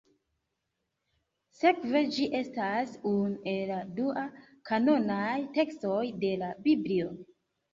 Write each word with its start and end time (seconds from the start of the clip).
Sekve 1.57 2.01
ĝi 2.15 2.25
estas 2.39 2.95
unu 3.11 3.39
el 3.53 3.61
la 3.73 3.79
dua-kanonaj 4.01 5.37
tekstoj 5.59 6.01
de 6.25 6.33
la 6.45 6.51
Biblio. 6.69 7.15